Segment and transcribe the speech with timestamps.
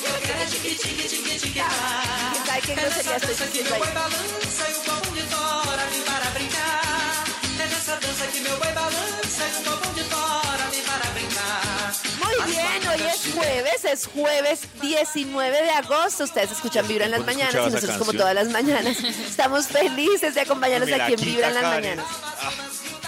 [2.47, 3.81] ¿Sabe qué grosería estoy diciendo Meu ahí?
[3.81, 7.25] boi balança e o povão de fora vem para brincar.
[7.61, 11.93] É nessa dança que meu boi balança e o povão de fora vem para brincar.
[12.25, 16.25] Muy bien, hoy es jueves, es jueves 19 de agosto.
[16.25, 18.19] Ustedes escuchan Vibra en las ¿Cuándo mañanas y escuchabas esa nosotros como canción?
[18.19, 18.97] todas las mañanas
[19.31, 21.81] estamos felices de acompañarnos Me la aquí en Vibra en las Karen.
[21.83, 22.07] mañanas.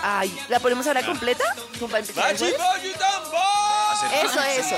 [0.02, 1.44] Ay, ¿la ponemos ahora completa?
[1.78, 2.58] ¿Como para empezar el ¡Bachi, jueves?
[2.58, 4.24] bachi, tambor!
[4.24, 4.76] Eso, eso.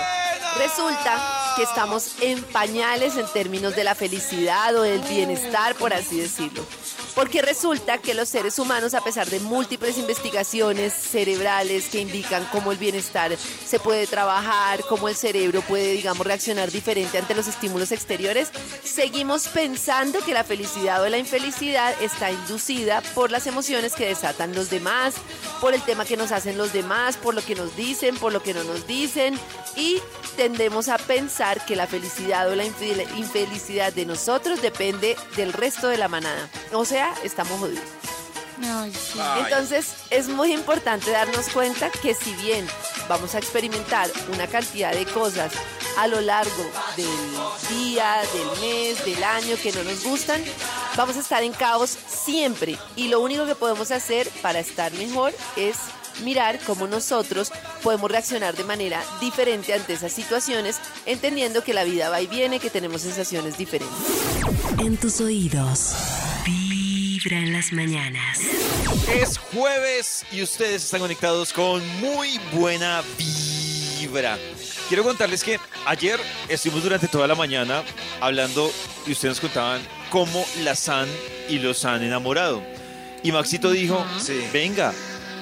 [0.58, 6.20] Resulta que estamos en pañales en términos de la felicidad o del bienestar, por así
[6.20, 6.64] decirlo.
[7.14, 12.72] Porque resulta que los seres humanos, a pesar de múltiples investigaciones cerebrales que indican cómo
[12.72, 17.92] el bienestar se puede trabajar, cómo el cerebro puede, digamos, reaccionar diferente ante los estímulos
[17.92, 18.48] exteriores,
[18.82, 24.54] seguimos pensando que la felicidad o la infelicidad está inducida por las emociones que desatan
[24.54, 25.14] los demás,
[25.60, 28.42] por el tema que nos hacen los demás, por lo que nos dicen, por lo
[28.42, 29.38] que no nos dicen
[29.76, 29.98] y
[30.36, 35.88] tendemos a pensar que la felicidad o la infel- infelicidad de nosotros depende del resto
[35.88, 36.48] de la manada.
[36.72, 37.84] O sea, estamos jodidos.
[39.38, 42.66] Entonces es muy importante darnos cuenta que si bien
[43.08, 45.52] vamos a experimentar una cantidad de cosas
[45.98, 46.64] a lo largo
[46.96, 50.42] del día, del mes, del año que no nos gustan,
[50.96, 52.78] vamos a estar en caos siempre.
[52.96, 55.76] Y lo único que podemos hacer para estar mejor es
[56.22, 57.50] mirar cómo nosotros
[57.82, 62.60] podemos reaccionar de manera diferente ante esas situaciones, entendiendo que la vida va y viene,
[62.60, 63.96] que tenemos sensaciones diferentes.
[64.78, 65.94] En tus oídos,
[67.22, 68.40] Vibra en las mañanas.
[69.08, 74.38] Es jueves y ustedes están conectados con muy buena vibra.
[74.88, 76.18] Quiero contarles que ayer
[76.48, 77.84] estuvimos durante toda la mañana
[78.20, 78.72] hablando
[79.06, 79.80] y ustedes nos contaban
[80.10, 81.08] cómo las han
[81.48, 82.62] y los han enamorado.
[83.22, 84.04] Y Maxito dijo,
[84.52, 84.92] venga,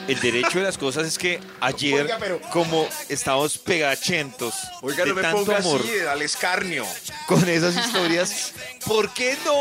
[0.08, 5.10] el derecho de las cosas es que ayer, Oiga, pero- como estábamos pegachentos Oiga, de
[5.10, 6.86] no me tanto ponga amor así, al escarnio.
[7.26, 8.52] con esas historias,
[8.86, 9.54] ¿por qué no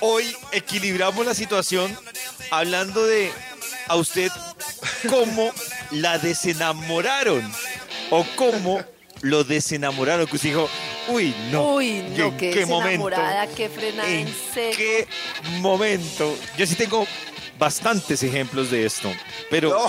[0.00, 1.96] hoy equilibramos la situación
[2.50, 3.30] hablando de
[3.88, 4.30] a usted
[5.08, 5.52] cómo
[5.90, 7.50] la desenamoraron
[8.10, 8.80] o cómo
[9.22, 10.26] lo desenamoraron?
[10.26, 10.68] Que usted dijo,
[11.08, 11.74] uy, no.
[11.74, 12.88] Uy, ¿y no, en qué momento?
[13.08, 14.76] enamorada, que frenada en, ¿En seco.
[14.76, 15.08] qué
[15.58, 16.36] momento?
[16.56, 17.06] Yo sí tengo
[17.60, 19.12] bastantes ejemplos de esto,
[19.50, 19.86] pero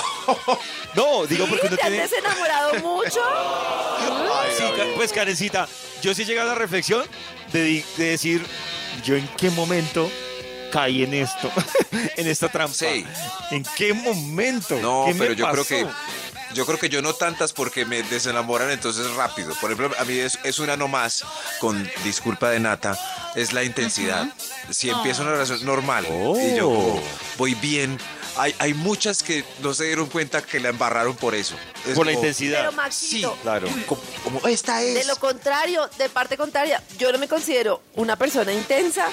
[0.94, 3.20] no, digo porque uno ¿Te has tiene desenamorado mucho?
[4.56, 5.68] Sí, Ca- pues Karencita,
[6.04, 7.04] yo sí he llegado a la reflexión
[7.54, 8.46] de, decir,
[9.06, 10.12] yo en qué momento
[10.72, 11.50] caí en esto,
[12.18, 12.76] en esta trampa.
[12.76, 13.06] Sí.
[13.52, 14.78] ¿En qué momento?
[14.82, 15.88] No, ¿Qué pero yo creo que
[16.54, 19.54] yo creo que yo no tantas porque me desenamoran entonces rápido.
[19.62, 21.24] Por ejemplo, a mí es, es una nomás
[21.60, 22.98] con disculpa de nata,
[23.36, 24.28] es la intensidad.
[24.70, 27.02] Si empiezo una relación normal y yo como Oh.
[27.38, 27.98] voy bien,
[28.38, 31.56] hay, hay muchas que no se dieron cuenta que la embarraron por eso.
[31.86, 32.60] Es Por la como, intensidad.
[32.60, 33.68] Pero Sí, Maxito, Claro.
[33.88, 34.94] como, como, esta es.
[34.96, 39.08] de lo contrario, de parte contraria, yo no me considero una persona intensa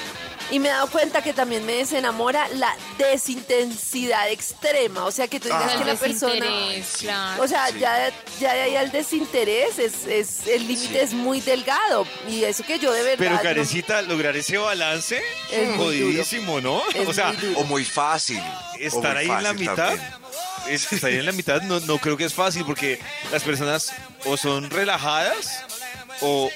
[0.51, 5.05] y me he dado cuenta que también me desenamora la desintensidad extrema.
[5.05, 5.79] O sea, que tú digas Ah.
[5.79, 6.35] que la persona...
[6.35, 7.43] Desinterés, claro.
[7.43, 8.11] O sea, ya,
[8.41, 12.07] ya de ahí al desinterés, es, es- el límite es muy delgado.
[12.29, 13.19] Y eso que yo de verdad...
[13.19, 16.83] Pero no- Karencita, lograr ese balance, Es muy jodidísimo, ¿no?
[16.95, 17.55] Es o sea, muy.
[17.57, 18.43] O muy fácil.
[18.79, 20.13] estar muy ahí en la mitad, también.
[20.69, 23.01] estar ahí en la mitad no, no creo que es fácil porque
[23.33, 23.93] las personas
[24.25, 25.65] o son relajadas
[26.21, 26.51] o,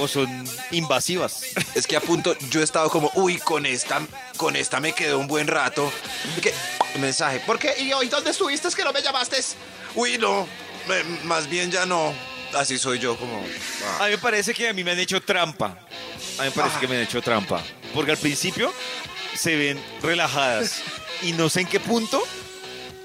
[0.00, 0.28] o son
[0.70, 1.42] invasivas.
[1.74, 4.00] Es que a punto yo he estado como, uy, con esta,
[4.36, 5.90] con esta me quedó un buen rato.
[6.36, 6.52] Y que,
[7.00, 7.74] mensaje, ¿por qué?
[7.78, 8.68] ¿Y hoy dónde estuviste?
[8.68, 9.38] Es que no me llamaste.
[9.94, 10.46] Uy, no,
[10.88, 12.14] me- más bien ya no.
[12.54, 13.44] Así soy yo, como.
[13.84, 13.98] ah.
[14.00, 15.66] A mí me parece que a mí me han hecho trampa.
[16.38, 17.62] A mí me parece que me han hecho trampa.
[17.94, 18.72] Porque al principio
[19.34, 20.80] se ven relajadas
[21.22, 22.22] y no sé en qué punto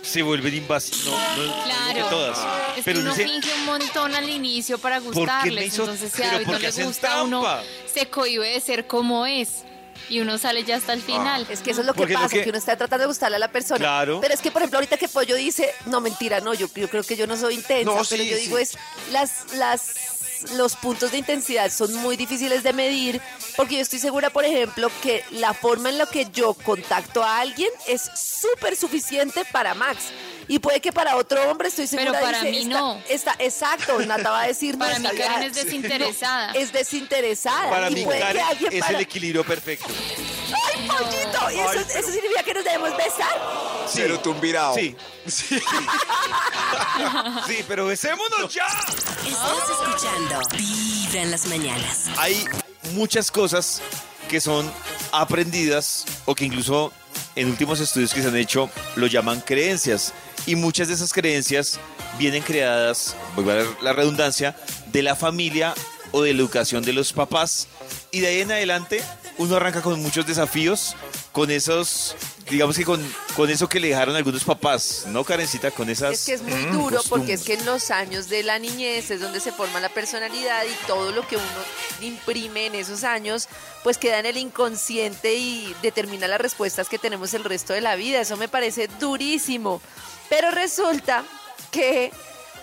[0.04, 1.06] se vuelven invasivas.
[1.06, 2.10] No, no, no que Claro.
[2.10, 2.38] todas.
[2.70, 5.66] Es que pero uno dice, finge un montón al inicio para gustarles.
[5.74, 7.64] hizo- Entonces, si a no le gusta, uno trampa?
[7.92, 9.64] se cohibe de ser como es.
[10.10, 11.48] Y uno sale ya hasta el final.
[11.50, 12.50] Es que eso es lo que Porque lo pasa, que- que...
[12.50, 13.80] uno está tratando de gustarle a la persona.
[13.80, 14.20] Claro.
[14.22, 17.04] Pero es que, por ejemplo, ahorita que Pollo dice, no, mentira, no, yo, yo creo
[17.04, 18.44] que yo no soy intensa, No, pero sí, yo sí.
[18.44, 18.78] digo es,
[19.12, 19.94] las, las,
[20.52, 23.22] los puntos de intensidad son muy difíciles de medir,
[23.56, 27.40] porque yo estoy segura, por ejemplo, que la forma en la que yo contacto a
[27.40, 30.06] alguien es súper suficiente para Max.
[30.48, 33.02] Y puede que para otro hombre, estoy segura, Pero para dice, mí está- no.
[33.08, 36.52] está- exacto, Nata va a decir, no, Para mí Karen es desinteresada.
[36.52, 37.70] Es desinteresada.
[37.70, 39.88] Para y mí, puede que Karen alguien es para- el equilibrio perfecto.
[40.84, 41.52] ¡Ay, pollito!
[41.52, 43.42] ¿Y eso, eso significa que nos debemos besar?
[43.88, 44.76] Cero tumbirao.
[44.76, 44.96] Sí.
[47.48, 48.66] Sí, pero besémonos ya.
[49.28, 52.06] Estás escuchando Vibra en las mañanas.
[52.18, 52.46] Hay
[52.94, 53.82] muchas cosas
[54.30, 54.72] que son
[55.12, 56.94] aprendidas o que incluso
[57.36, 60.14] en últimos estudios que se han hecho lo llaman creencias.
[60.46, 61.80] Y muchas de esas creencias
[62.18, 64.56] vienen creadas, voy a ver la redundancia,
[64.88, 65.74] de la familia
[66.12, 67.68] o de la educación de los papás.
[68.12, 69.04] Y de ahí en adelante
[69.38, 70.96] uno arranca con muchos desafíos,
[71.32, 72.16] con esos,
[72.50, 73.02] digamos que con,
[73.36, 75.72] con eso que le dejaron algunos papás, ¿no, Karencita?
[75.72, 76.14] Con esas...
[76.14, 79.12] Es que es muy mm, duro porque es que en los años de la niñez
[79.12, 81.46] es donde se forma la personalidad y todo lo que uno
[82.02, 83.48] imprime en esos años
[83.84, 87.96] pues queda en el inconsciente y determina las respuestas que tenemos el resto de la
[87.96, 88.22] vida.
[88.22, 89.82] Eso me parece durísimo.
[90.30, 91.24] Pero resulta
[91.72, 92.12] que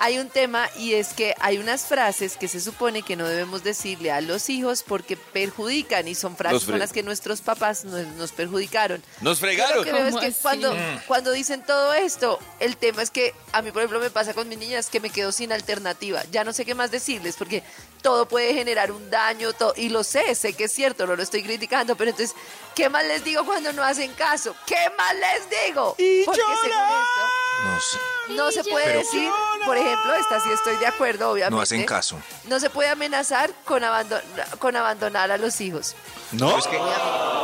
[0.03, 3.63] hay un tema y es que hay unas frases que se supone que no debemos
[3.63, 8.07] decirle a los hijos porque perjudican y son frases con las que nuestros papás nos,
[8.17, 9.03] nos perjudicaron.
[9.21, 9.77] Nos Yo fregaron.
[9.77, 10.39] lo que veo es ¿Cómo que así?
[10.43, 11.01] cuando, Mm.
[11.07, 14.49] cuando dicen todo esto, el tema es que a mí, por ejemplo, me pasa con
[14.49, 16.23] mis niñas que me quedo sin alternativa.
[16.33, 17.63] Ya no sé qué más decirles porque
[18.03, 21.23] todo puede generar un daño to- y lo sé, sé que es cierto, no lo
[21.23, 22.35] estoy criticando, pero entonces,
[22.75, 24.57] ¿qué más les digo cuando no hacen caso?
[24.67, 25.91] ¿Qué más les digo?
[26.25, 27.23] Porque según esto,
[27.65, 27.99] No sé.
[28.35, 29.31] no se puede Pero- decir,
[29.67, 31.55] por ejemplo, esta sí estoy de acuerdo, obviamente.
[31.57, 32.19] No hacen caso.
[32.45, 34.23] No se puede amenazar con, abandon-
[34.59, 35.95] con abandonar a los hijos.
[36.33, 36.57] ¿No?
[36.59, 36.81] Es que-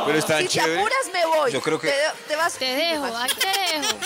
[0.07, 0.79] Pero está Si te chévere.
[0.79, 1.53] apuras, me voy.
[1.53, 1.97] Yo creo que- Te,
[2.29, 2.55] te vas.
[2.55, 3.97] Te dejo, ay, te dejo.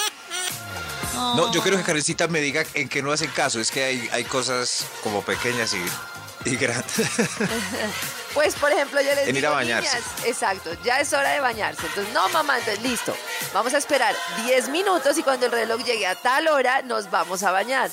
[1.36, 3.60] No, yo creo que Karencita me diga en que no hacen caso.
[3.60, 6.96] Es que hay, hay cosas como pequeñas y, y grandes.
[8.34, 9.88] Pues, por ejemplo, yo les En ir digo, a bañarse.
[9.96, 11.84] niñas, exacto, ya es hora de bañarse.
[11.86, 13.16] Entonces, no, mamá, entonces, listo.
[13.52, 17.42] Vamos a esperar 10 minutos y cuando el reloj llegue a tal hora, nos vamos
[17.42, 17.90] a bañar.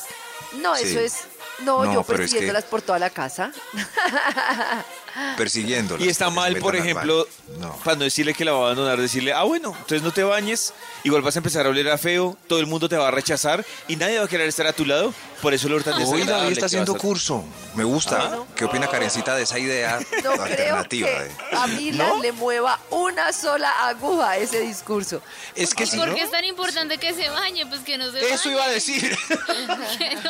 [0.54, 0.84] No, Sí.
[0.84, 1.16] eso es...
[1.60, 3.52] No, No, yo pero es que- persiguiéndolas por toda la casa.
[5.38, 6.06] Persiguiéndolas.
[6.06, 7.28] Y está mal, por ejemplo.
[7.60, 7.72] No.
[7.78, 10.74] para no decirle que la va a abandonar, decirle, ah, bueno, entonces no te bañes,
[11.04, 13.66] igual vas a empezar a oler a feo, todo el mundo te va a rechazar
[13.88, 16.52] y nadie va a querer estar a tu lado, por eso lo tan Hoy David
[16.52, 17.44] está haciendo curso.
[17.76, 18.40] Me gusta.
[18.56, 21.08] ¿Qué opina Karencita de esa idea No creo alternativa?
[21.08, 25.22] que a Mila le mueva una sola aguja a ese discurso.
[25.56, 25.98] Es que sí.
[25.98, 26.16] ¿Por ¿no?
[26.16, 27.66] qué es tan importante que se bañe?
[27.68, 28.52] Pues que no se Eso bañe.
[28.56, 29.18] iba a decir.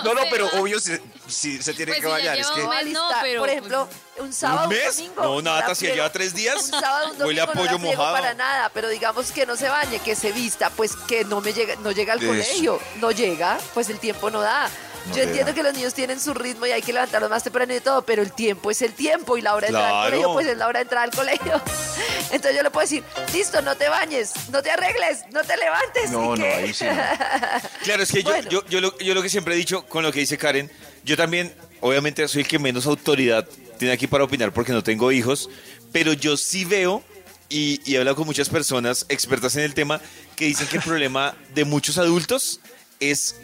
[0.04, 0.80] No, no, pero obvio
[1.28, 2.38] si, se tiene Pues que si bañar.
[2.38, 3.88] Es que un mes, no, pero, por ejemplo,
[4.20, 4.96] un sábado, ¿Un mes?
[4.98, 5.24] domingo.
[5.24, 7.80] No, Nata, la si lleva tres días, Un sábado, un huele a domingo no pollo
[7.80, 8.16] friego mojado.
[8.16, 11.54] para nada, pero digamos que no se bañe, que se vista, pues que no me
[11.54, 12.28] llega, no llega al Eso.
[12.28, 14.70] colegio, no llega, pues el tiempo no da.
[15.10, 17.74] No Yo entiendo que los niños tienen su ritmo y hay que levantarlos más temprano
[17.76, 20.34] y todo, pero el tiempo es el tiempo y la hora de entrar al colegio,
[20.34, 21.62] pues es la hora de entrar al colegio.
[22.32, 26.12] Entonces yo le puedo decir, listo, no te bañes, no te arregles, no te levantes.
[26.12, 26.92] No, ¿y no, ahí sí no.
[27.84, 30.12] Claro, es que yo- yo, yo, lo, yo lo que siempre he dicho con lo
[30.12, 30.70] que dice Karen,
[31.04, 35.12] yo también, obviamente soy el que menos autoridad tiene aquí para opinar porque no tengo
[35.12, 35.50] hijos,
[35.94, 37.02] pero yo sí veo
[37.50, 40.02] y, y he hablado con muchas personas expertas en el tema
[40.36, 42.60] que dicen que el problema de muchos adultos
[43.00, 43.36] es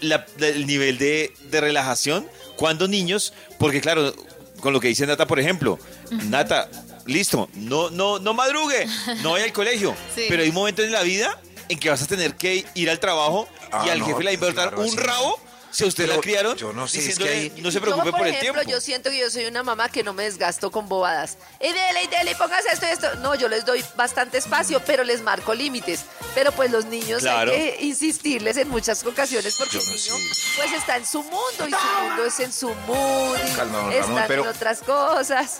[0.00, 4.12] la- el nivel de, de relajación cuando niños, porque claro,
[4.60, 5.78] con lo que dice Nata, por ejemplo,
[6.10, 6.68] Nata,
[7.06, 8.86] listo, no, no, no madrugue,
[9.22, 10.26] no vaya al colegio, Sí.
[10.28, 12.98] pero hay un momento en la vida en que vas a tener que ir al
[12.98, 15.38] trabajo Ah, y al no, jefe le va a importar claro, un rabo
[15.70, 17.82] si a usted Pero la criaron yo no sé, es que ahí- no se Yo,
[17.82, 18.70] preocupe por, el ejemplo, tiempo.
[18.70, 21.36] yo siento que yo soy una mamá que no me desgasto con bobadas.
[21.60, 23.14] Y dele, y dele, y póngase esto y esto.
[23.16, 26.00] No, yo les doy bastante espacio, pero les marco límites.
[26.34, 27.52] Pero pues los niños Claro.
[27.52, 30.42] hay que insistirles en muchas ocasiones porque Yo el no niño sé.
[30.56, 34.08] pues está en su mundo y su mundo es en su mood y Calma, están
[34.08, 35.58] Ramón, pero- en otras cosas.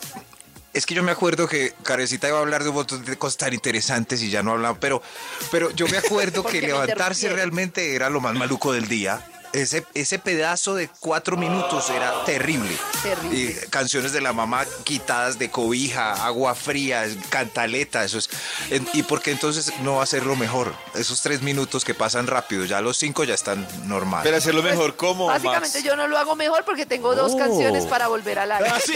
[0.74, 3.38] Es que yo me acuerdo que Carecita iba a hablar de un montón de cosas
[3.38, 5.02] tan interesantes y ya no hablaba, pero,
[5.50, 9.24] pero yo me acuerdo que levantarse realmente era lo más maluco del día.
[9.52, 12.76] Ese, ese pedazo de cuatro minutos era terrible.
[13.02, 13.38] Terrible.
[13.38, 18.28] Y canciones de la mamá quitadas de cobija, agua fría, cantaleta, eso es.
[18.70, 20.74] en- y porque entonces no va a ser lo mejor.
[20.94, 24.24] Esos tres minutos que pasan rápido, ya los cinco ya están normales.
[24.24, 25.84] Pero hacerlo mejor como Pues, Básicamente Max?
[25.84, 27.38] yo no lo hago mejor porque tengo dos Oh.
[27.38, 28.68] canciones para volver al aire.
[28.70, 28.94] Ah, sí.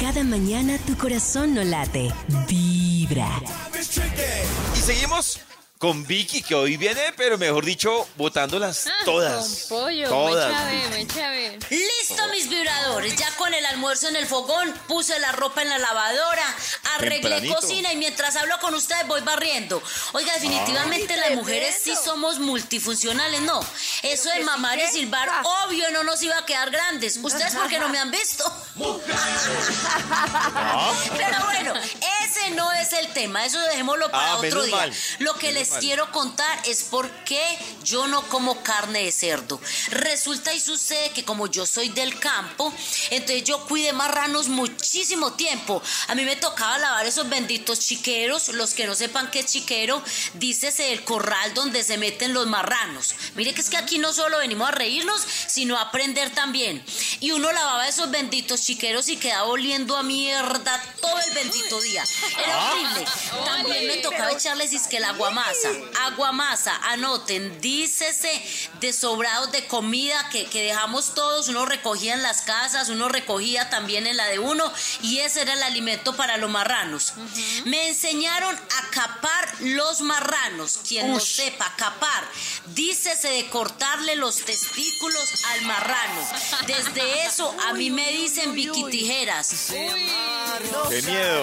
[0.00, 2.12] Cada mañana tu corazón no late.
[2.48, 3.28] Vibra.
[4.74, 5.40] Y seguimos
[5.78, 9.66] con Vicky, que hoy viene, pero mejor dicho, votándolas Ah, todas.
[9.68, 10.48] Con pollo, todas.
[10.48, 11.58] me echa a ver, me echa a ver.
[11.70, 15.76] Listo mis vibradores, ya con el almuerzo en el fogón, puse la ropa en la
[15.78, 16.54] lavadora,
[16.94, 17.54] arreglé Tempranito.
[17.56, 19.82] cocina y mientras hablo con ustedes voy barriendo.
[20.12, 23.60] Oiga, definitivamente Ay, las mujeres sí somos multifuncionales, ¿no?
[24.02, 25.42] Eso de mamar y silbar, ah.
[25.66, 27.18] obvio no nos iba a quedar grandes.
[27.22, 28.44] ¿Ustedes por qué no me han visto?
[31.16, 31.74] Pero bueno,
[32.24, 34.74] ese no es el tema, eso dejémoslo para Ah, otro día.
[34.76, 35.80] mal, Lo que menos les mal.
[35.80, 39.60] quiero contar es por qué yo no como carne de cerdo.
[39.90, 42.72] Resulta y sucede que como yo soy del campo,
[43.10, 45.82] entonces yo cuidé marranos muchísimo tiempo.
[46.08, 48.48] A mí me tocaba lavar esos benditos chiqueros.
[48.48, 50.02] Los que no sepan qué es chiquero,
[50.34, 53.14] dícese el corral donde se meten los marranos.
[53.34, 56.84] Mire que es que aquí no solo venimos a reírnos, sino a aprender también.
[57.20, 62.04] Y uno lavaba esos benditos chiqueros y quedaba oliendo a mierda todo el bendito día.
[62.38, 63.04] Era horrible.
[63.44, 65.12] También me tocaba echarles que la
[65.64, 66.06] aguamasa.
[66.06, 68.30] Aguamasa, anoten, dícese
[68.80, 71.48] de sobrados de comida que, que dejamos todos.
[71.48, 74.72] Uno recogía en las casas, uno recogía también en la de uno.
[75.02, 77.14] Y ese era el alimento para los marranos.
[77.64, 80.78] Me enseñaron a capar los marranos.
[80.86, 82.24] Quien no sepa, capar.
[82.66, 86.28] Dícese de cortarle los testículos al marrano.
[86.66, 89.68] Desde eso a mí me dicen Vicky Tijeras.
[90.88, 91.42] ¡Qué miedo!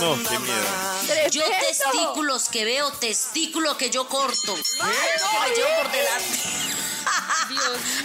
[0.00, 1.28] No, qué miedo.
[1.30, 4.54] Yo testículos que veo, testículo que yo corto.
[4.54, 6.38] Que llevo por delante.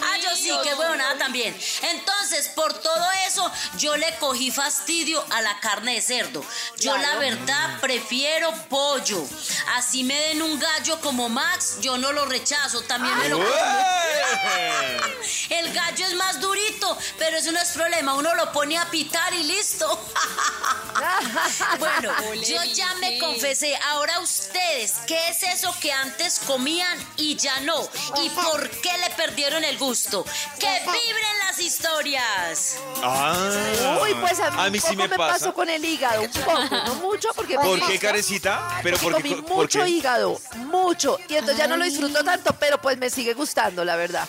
[0.02, 1.58] ah, yo sí, qué bueno, nada también.
[1.84, 6.44] Entonces, por todo eso, yo le cogí fastidio a la carne de cerdo.
[6.80, 9.24] Yo la verdad prefiero pollo.
[9.76, 13.50] Así me den un gallo como Max, yo no lo rechazo, también me lo como.
[15.50, 18.14] El gallo es más durito, pero eso no es problema.
[18.16, 19.88] Uno lo pone a pitar y listo.
[21.80, 22.12] bueno,
[22.48, 23.76] yo ya me confesé.
[23.90, 27.76] Ahora ustedes, ¿qué es eso que antes comían y ya no?
[28.24, 30.26] ¿Y por qué le perdieron el gusto?
[30.60, 32.78] ¡Que vibren las historias!
[33.04, 34.00] Ah.
[34.02, 35.34] Uy, pues a mí, a mí poco sí me, me, pasa.
[35.34, 38.08] pasó con el hígado, un poco, no mucho, porque ¿Por me qué, gusta.
[38.08, 38.80] carecita?
[38.84, 42.80] Pero Porque porque, comí mucho hígado, mucho, y entonces ya no lo disfruto tanto, pero
[42.82, 44.25] pues me sigue gustando, la verdad.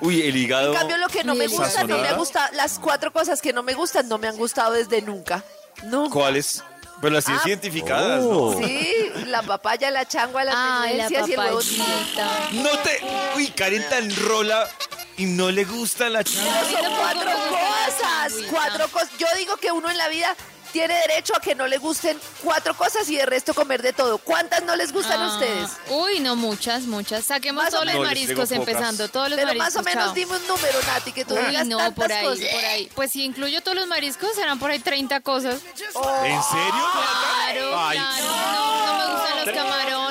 [0.00, 0.72] Uy, el hígado.
[0.72, 3.62] En cambio, lo que no me gusta, no me gusta, las cuatro cosas que no
[3.62, 5.42] me gustan, no me han gustado desde nunca.
[5.84, 6.12] Nunca.
[6.14, 6.62] ¿Cuáles?
[7.00, 8.56] Pero las tienes Ah, identificadas, oh.
[8.58, 8.66] ¿no?
[8.66, 11.58] Sí, la papaya, la changua, las Ay, la menudencias y el huevo.
[11.58, 12.48] papayita.
[12.52, 13.00] No te.
[13.36, 14.68] Uy, Karen tan rola
[15.16, 16.24] y no le gusta la.
[16.24, 19.10] Pero son cuatro cosas, cuatro cosas.
[19.18, 20.34] Yo digo que uno en la vida
[20.72, 24.18] tiene derecho a que no le gusten cuatro cosas y de resto comer de todo.
[24.18, 25.70] ¿Cuántas no les gustan a Ah, ustedes?
[25.90, 27.24] Uy, no, muchas, muchas.
[27.24, 27.94] Saquemos Más todos los.
[27.94, 29.74] No, mariscos, empezando todos los Pero mariscos.
[29.74, 30.14] más o menos chao.
[30.14, 32.46] dime un número, Nati, que tú Uy, digas no, tantas por ahí, cosas.
[32.52, 32.90] por ahí.
[32.94, 35.60] Pues si incluyo todos los mariscos, serán por ahí 30 cosas.
[35.64, 36.84] ¿En serio?
[36.92, 37.98] Claro, Ay.
[37.98, 38.24] claro.
[38.26, 40.07] No, no me gustan los camarones,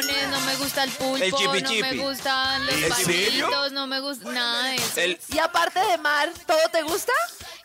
[0.78, 1.82] gusta el pulpo, El chipi no chipi.
[1.82, 3.48] me gustan los ¿En serio?
[3.50, 5.00] palitos, no me gusta nada de eso.
[5.02, 7.12] El, Y aparte de mar, ¿todo te gusta?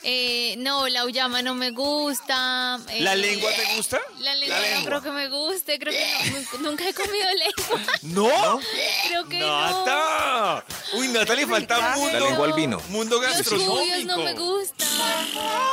[0.05, 2.81] Eh, no, la uyama no me gusta.
[2.89, 4.01] eh, ¿La lengua te gusta?
[4.19, 4.89] La lengua, La no lengua.
[4.89, 7.81] creo que me guste, creo que no, nunca- nunca he comido lengua.
[8.03, 8.61] ¿No?
[9.09, 9.61] Creo que no.
[9.61, 10.65] ¡Nata!
[10.95, 12.19] Uy, Nata le falta mundo.
[12.19, 12.81] La lengua al vino.
[12.89, 13.97] Mundo Los gastronómico.
[14.07, 14.89] no me gustan.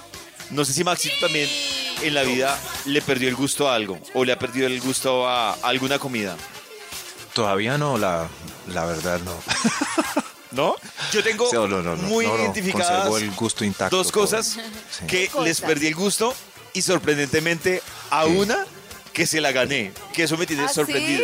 [0.50, 1.48] No sé si Maxito también
[2.02, 5.28] en la vida le perdió el gusto a algo o le ha perdido el gusto
[5.28, 6.36] a alguna comida.
[7.34, 8.28] Todavía no, la,
[8.68, 9.34] la verdad no.
[10.52, 10.76] ¿No?
[11.12, 14.12] Yo tengo Sí, no, no, no, muy no, no, identificadas conservo el gusto intacto, dos
[14.12, 14.58] cosas
[14.92, 15.06] Sí.
[15.08, 15.48] que Cosas.
[15.48, 16.36] les perdí el gusto
[16.74, 18.66] y sorprendentemente a una
[19.14, 19.92] que se la gané.
[20.14, 21.24] Que eso me tiene ¿Ah, sorprendido.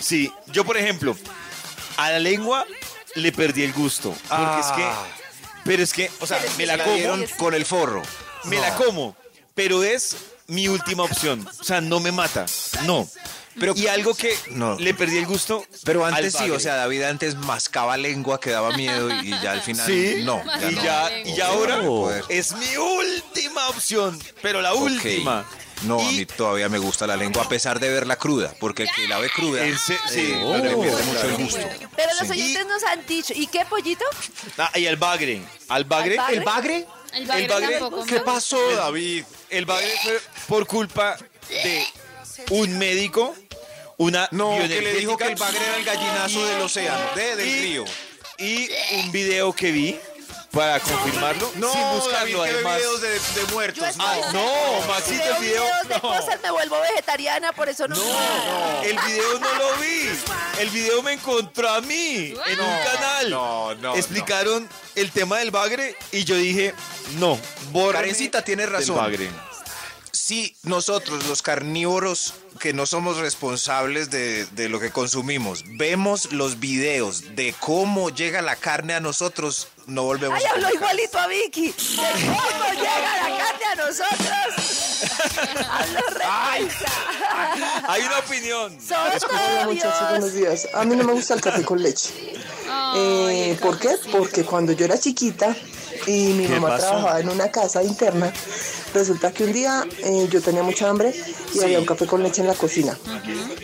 [0.00, 1.16] Sí, yo por ejemplo,
[1.96, 2.64] a la lengua
[3.16, 4.14] le perdí el gusto.
[4.28, 5.04] Porque es que, Ah.
[5.64, 8.02] pero es que, o sea, me la como, con el forro.
[8.44, 8.62] me No.
[8.62, 9.16] la como,
[9.54, 11.48] pero es mi última opción.
[11.60, 12.46] O sea, no me mata.
[12.84, 13.08] No.
[13.58, 14.76] Pero- y algo que No.
[14.78, 15.64] le perdí el gusto.
[15.84, 19.52] Pero antes sí, o sea, David antes mascaba lengua que daba miedo y, y ya
[19.52, 20.42] al final Sí, no.
[20.70, 20.82] y, no.
[20.82, 21.80] ya, y ahora
[22.28, 25.44] es mi última opción, pero la última.
[25.82, 28.90] No, a mí todavía me gusta la lengua a pesar de verla cruda, porque el
[28.92, 31.58] que la ve cruda se- sí, le pierde mucho el gusto.
[31.96, 32.32] Pero los Sí.
[32.32, 34.04] oyentes nos han dicho, ¿y qué pollito?
[34.58, 35.40] Ah, y al bagre.
[35.68, 36.18] Al bagre.
[36.18, 36.86] ¿Al bagre?
[37.14, 37.44] El bagre.
[37.44, 39.24] El bagre, ¿Qué pasó, David?
[39.48, 41.16] El bagre fue por culpa
[41.48, 41.86] de
[42.50, 43.34] un médico,
[43.98, 47.48] una No, que le dijo que el bagre era el gallinazo del océano, de, del
[47.48, 47.84] y- río.
[48.38, 49.98] Y un video que vi
[50.50, 52.76] para confirmarlo No, sin buscarlo David, que ve además.
[52.78, 53.78] videos de, de muertos.
[53.96, 54.14] Yo No.
[54.14, 55.62] estoy- No, Maxito, Veo el video.
[55.64, 56.00] videos de no.
[56.00, 57.94] cosas, me vuelvo vegetariana, por eso no.
[57.96, 60.08] No, el video no lo vi.
[60.58, 63.30] El video me encontró a mí en un canal.
[63.30, 64.66] no, no, Explicaron
[64.96, 66.74] el tema del bagre y yo dije,
[67.18, 67.38] no,
[67.72, 67.98] borra.
[68.00, 68.96] Karencita tiene razón.
[68.96, 69.28] bagre.
[70.20, 76.60] Si nosotros, los carnívoros, que no somos responsables de, de lo que consumimos, vemos los
[76.60, 81.26] videos de cómo llega la carne a nosotros, no volvemos Ay, a habló igualito a
[81.26, 81.68] Vicky.
[81.68, 85.02] ¿De cómo llega la carne a nosotros?
[85.70, 86.92] Habló paisa.
[87.88, 88.78] Hay una opinión.
[88.90, 90.68] Hola muchachos, buenos días.
[90.74, 92.10] A mí no me gusta el café con leche.
[92.94, 93.96] Eh, ¿Por qué?
[94.12, 95.56] Porque cuando yo era chiquita
[96.06, 96.86] y mi ¿Qué mamá pasó?
[96.88, 98.32] trabajaba en una casa interna,
[98.94, 101.14] resulta que un día eh, yo tenía mucha hambre
[101.54, 102.96] y había un café con leche en la cocina.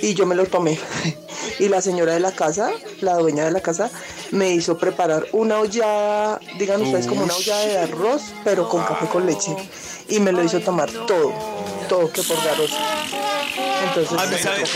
[0.03, 0.79] Y yo me lo tomé.
[1.59, 3.91] Y la señora de la casa, la dueña de la casa,
[4.31, 9.07] me hizo preparar una ollada, digan ustedes, como una ollada de arroz, pero con café
[9.07, 9.57] con leche.
[10.09, 11.33] Y me lo hizo tomar todo,
[11.89, 12.71] todo que por arroz.
[13.89, 14.71] Entonces, ¿sabes?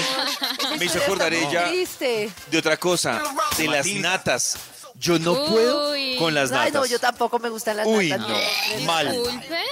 [0.79, 2.31] Me hizo acordar ella Triste.
[2.51, 3.21] de otra cosa,
[3.59, 4.57] de las natas.
[5.01, 5.49] Yo no Uy.
[5.51, 6.91] puedo con las Ay, no, natas.
[6.91, 8.29] yo tampoco me gustan las Uy, natas.
[8.29, 9.17] no, mal.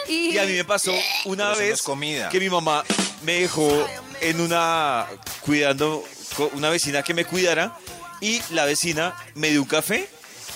[0.09, 0.93] Y, Y a mí me pasó
[1.27, 2.29] una Pero vez comida.
[2.31, 2.83] que mi mamá
[3.23, 3.87] me dejó
[4.23, 5.07] en una
[5.43, 6.03] cuidando
[6.37, 7.77] co- una vecina que me cuidara
[8.23, 10.09] y la vecina me dio un café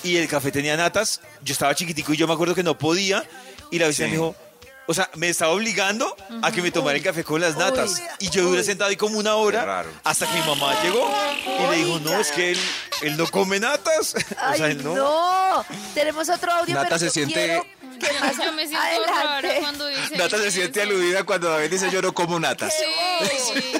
[0.02, 1.20] y el café tenía natas.
[1.42, 3.22] Yo estaba chiquitico y yo me acuerdo que no podía
[3.70, 4.12] y la vecina Sí.
[4.12, 4.34] me dijo,
[4.86, 7.90] o sea, me estaba obligando a que me tomara el café con las natas.
[7.90, 8.00] Uy.
[8.20, 11.08] Y yo duré sentado ahí como una hora hasta que mi mamá llegó
[11.46, 12.58] y le dijo, no, es que él,
[13.02, 14.14] él no come natas.
[14.52, 14.94] o sea, él no.
[14.94, 15.64] no.
[15.94, 17.66] Tenemos otro audio, Nata pero se yo siente- quiero
[18.00, 19.48] que más Yo me siento adelante.
[19.48, 22.72] rara cuando dice Nata se siente aludida cuando David dice yo no como natas.
[22.76, 22.84] Sí,
[23.20, 23.72] qué triste.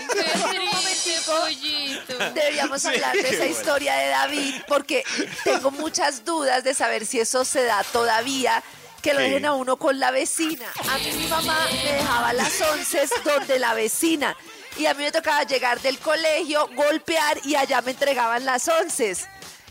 [2.35, 5.05] Deberíamos hablar de esa historia de David porque
[5.45, 8.63] tengo muchas dudas de saber si eso se da todavía.
[9.03, 9.25] Que lo ¿Qué?
[9.25, 10.65] dejen a uno con la vecina.
[10.89, 14.37] A mí mi mamá me dejaba a las once donde la vecina.
[14.77, 19.15] Y a mí me tocaba llegar del colegio, golpear y allá me entregaban las once.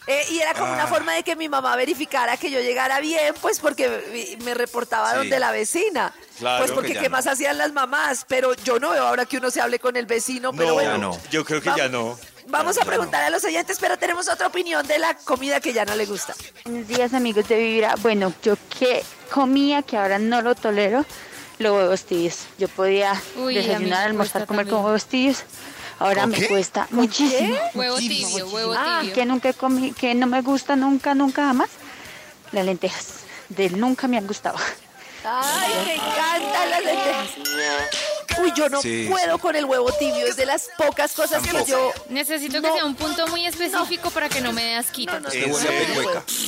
[0.07, 0.87] Eh, y era como una Ah.
[0.87, 5.17] forma de que mi mamá verificara que yo llegara bien, pues porque me reportaba Sí.
[5.17, 6.11] donde la vecina.
[6.39, 7.09] Claro, pues que porque qué no.
[7.11, 8.25] más hacían las mamás.
[8.27, 10.51] Pero yo no veo ahora que uno se hable con el vecino.
[10.53, 11.17] Pero No, bueno, ya no.
[11.29, 12.17] yo creo que ya no.
[12.47, 15.85] Vamos a preguntar a los oyentes, pero tenemos otra opinión de la comida que ya
[15.85, 16.33] no le gusta.
[16.65, 17.93] Buenos días amigos de Vibra.
[18.01, 21.05] Bueno, yo que comía que ahora no lo tolero,
[21.61, 22.39] los huevos tibios.
[22.57, 25.43] Yo podía Uy, desayunar, almorzar, comer con huevos tibios.
[25.99, 26.47] Ahora ¿Con me qué?
[26.47, 27.55] cuesta muchísimo.
[27.75, 31.69] Huevo tibio, huevo Ah, que nunca comí, que no me gusta nunca, nunca jamás.
[32.51, 33.07] Las lentejas.
[33.49, 34.57] De nunca me han gustado.
[35.23, 37.29] Ay, me encantan las lentejas.
[38.39, 39.41] Uy, yo no Sí, puedo sí.
[39.41, 40.25] con el huevo tibio.
[40.25, 41.69] Es de las pocas cosas que Tampoco.
[41.69, 41.93] yo.
[42.09, 42.67] Necesito No.
[42.69, 45.13] que sea un punto muy específico para que no me dé asquito.
[45.19, 46.23] No, no, no, no, no.
[46.27, 46.45] Sí,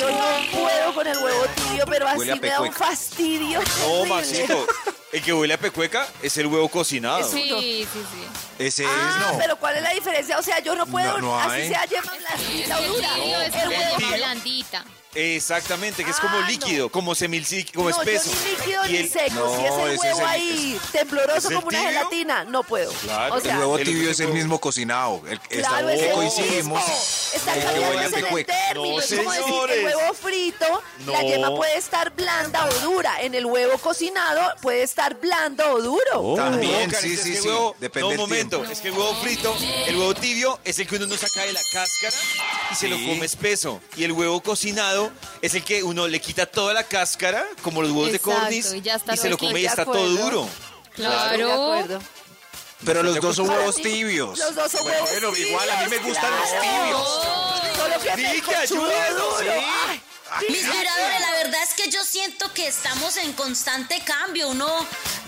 [0.00, 3.60] Yo no puedo con el huevo tibio, pero así me da un fastidio.
[3.80, 4.04] No.
[4.14, 4.66] Maxito.
[5.12, 7.22] El que huele a pecueca es el huevo cocinado.
[7.30, 8.24] Sí, sí, sí.
[8.58, 9.38] Ese Ah, es no.
[9.38, 10.38] pero ¿cuál es la diferencia?
[10.38, 13.14] O sea, yo no puedo, No, no así sea yema blandita o El dura.
[13.14, 14.84] tibio es El huevo blandita.
[15.14, 16.46] Exactamente, que es como Ah, no.
[16.46, 18.30] líquido, como semilci, como no, espeso.
[18.30, 19.34] yo ni líquido Y ni el- seco.
[19.34, 21.92] No, si es el es huevo el- ahí tembloroso ¿Es el como una tibio?
[21.92, 22.92] gelatina, no puedo.
[22.92, 25.22] Claro, o el sea, El huevo el tibio es el mismo cocinado.
[25.28, 26.82] El, Claro, es el coincidimos.
[26.84, 28.74] huele a en el término.
[28.74, 33.20] No, es como decir que el huevo frito, la yema puede estar blanda o dura.
[33.22, 36.34] En el huevo cocinado puede estar blando o duro.
[36.36, 37.48] También, No, Karen, sí, sí, sí.
[37.48, 38.72] huevo- Depende no, un momento, tiempo.
[38.72, 41.52] es que el huevo frito, el huevo tibio es el que uno no saca de
[41.52, 42.16] la cáscara
[42.70, 43.06] y se lo Sí.
[43.06, 43.80] come espeso.
[43.96, 45.10] Y el huevo cocinado
[45.42, 48.72] es el que uno le quita toda la cáscara, como los huevos Exacto, de cordis,
[48.74, 50.24] y ya está y se lo come y de está todo acuerdo.
[50.24, 50.48] duro.
[50.90, 51.52] Estoy de Claro.
[51.52, 52.00] acuerdo.
[52.84, 54.38] Pero los dos son huevos ti, tibios.
[54.38, 56.62] Los dos son Bueno, huevos bueno, igual a mí me gustan los claro.
[56.62, 57.76] tibios.
[57.76, 58.10] Solo que
[58.68, 58.74] sí.
[60.40, 64.48] Mis vibradores, la verdad es que yo siento que estamos en constante cambio.
[64.48, 64.66] Uno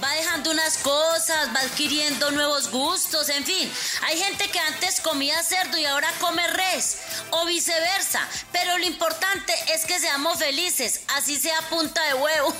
[0.02, 3.72] va dejando unas cosas, va adquiriendo nuevos gustos, en fin.
[4.02, 6.98] Hay gente que antes comía cerdo y ahora come res,
[7.30, 8.26] o viceversa.
[8.52, 12.54] Pero lo importante es que seamos felices, así sea punta de huevo.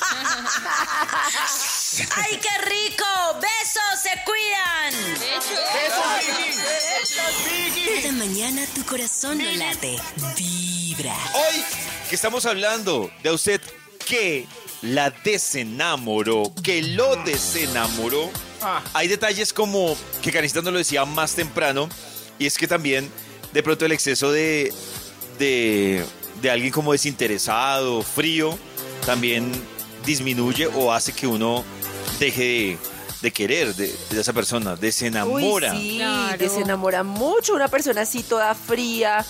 [2.16, 3.04] ¡Ay, qué rico!
[3.40, 4.00] ¡Besos!
[4.02, 4.94] ¡Se cuidan!
[7.96, 10.00] Cada mañana tu corazón no late.
[10.36, 11.16] Vibra.
[11.34, 11.64] Hoy
[12.10, 13.60] que estamos hablando de a usted
[14.04, 14.44] que
[14.82, 18.28] la desenamoró, que lo desenamoró,
[18.92, 21.88] hay detalles como que Karencita nos lo decía más temprano,
[22.38, 23.08] y es que también
[23.52, 24.72] de pronto el exceso de,
[25.38, 26.04] de,
[26.42, 28.58] de alguien como desinteresado, frío,
[29.06, 29.52] también
[30.04, 31.62] disminuye o hace que uno
[32.18, 32.78] deje de,
[33.22, 35.72] de querer de, de esa persona, desenamora.
[35.74, 36.38] Uy, sí, Claro.
[36.38, 39.24] desenamora mucho una persona así toda fría.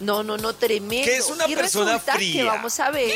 [0.00, 1.04] No, no, no, tremendo.
[1.04, 2.32] ¿Qué es una y persona resulta fría?
[2.42, 3.10] que vamos a ver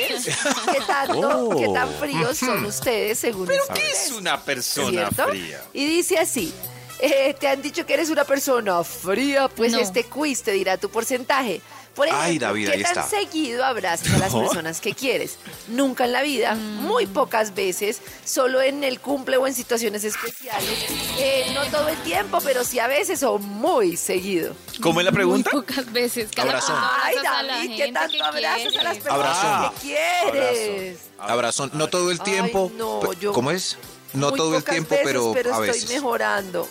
[0.72, 5.28] qué tanto, qué tan fríos son ustedes según ¿Pero ustedes, qué es una persona ¿cierto?
[5.28, 5.62] fría?
[5.72, 6.52] Y dice así.
[7.00, 9.78] eh, te han dicho que eres una persona fría, pues No.
[9.78, 11.60] este quiz te dirá tu porcentaje.
[11.94, 13.06] Por ejemplo, Ay, David, ¿qué ahí tan está.
[13.08, 14.40] seguido abrazas a las No.
[14.40, 15.36] personas que quieres?
[15.68, 20.70] Nunca en la vida, muy pocas veces, solo en el cumple o en situaciones especiales.
[21.18, 24.54] Eh, no todo el tiempo, pero sí a veces o muy seguido.
[24.80, 25.50] ¿Cómo es la pregunta?
[25.52, 26.30] Muy pocas veces.
[26.34, 26.76] Cada Abrazón.
[26.78, 29.02] Ay, abrazas a la David, ¿qué gente tanto que abrazas a las quieres.
[29.02, 29.74] personas Abrazón.
[29.74, 30.98] que quieres?
[31.18, 32.72] Abrazón, no todo el Ay, tiempo.
[32.76, 33.76] no, pe- yo- ¿Cómo es?
[34.14, 35.88] No Muy todo el pocas tiempo, veces, pero, a estoy veces.
[35.90, 36.68] mejorando.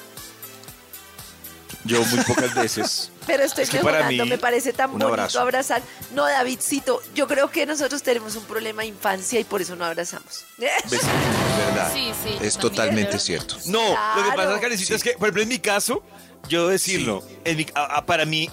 [1.84, 3.12] Yo muy pocas veces.
[3.28, 5.40] Pero estoy Es que para mejorando, mí, me parece tan bonito abrazo.
[5.40, 5.82] abrazar.
[6.14, 9.86] No, Davidcito, yo creo que nosotros tenemos un problema de infancia y por eso no
[9.86, 10.46] abrazamos.
[10.58, 10.72] ¿Ves?
[10.92, 11.92] ¿Verdad?
[11.94, 13.58] Sí, sí, es totalmente cierto.
[13.66, 13.80] No,
[14.16, 14.60] lo que pasa.
[14.60, 16.04] Karencita, es que, por ejemplo, en mi caso,
[16.50, 18.50] yo decirlo, en mi- a- a- para mí